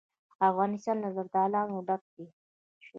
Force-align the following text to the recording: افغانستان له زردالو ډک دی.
افغانستان 0.49 0.95
له 1.03 1.09
زردالو 1.15 1.85
ډک 1.87 2.03
دی. 2.15 2.25